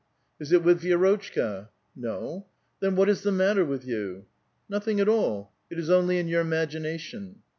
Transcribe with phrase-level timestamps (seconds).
[0.41, 2.47] "Is it with Vi6rotchka?"*' No."
[2.79, 6.27] Then what is the matter with yon?" '*' Nothing at all; it is only in
[6.27, 7.43] your imagination."